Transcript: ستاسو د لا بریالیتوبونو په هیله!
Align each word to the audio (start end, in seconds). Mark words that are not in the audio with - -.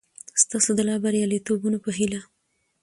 ستاسو 0.43 0.71
د 0.75 0.81
لا 0.87 0.95
بریالیتوبونو 1.03 1.77
په 1.85 1.91
هیله! 1.97 2.21